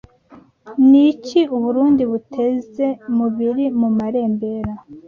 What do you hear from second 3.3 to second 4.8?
biri mu marembera?